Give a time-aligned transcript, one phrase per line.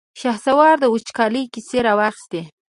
[0.21, 2.41] شهسوار د وچکالۍ کيسې را واخيستې.